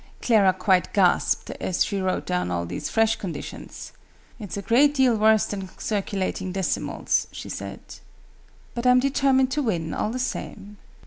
[0.19, 3.91] Clara quite gasped as she wrote down all these fresh conditions.
[4.39, 7.81] "It's a great deal worse than Circulating Decimals!" she said.
[8.73, 10.77] "But I'm determined to win, all the same!"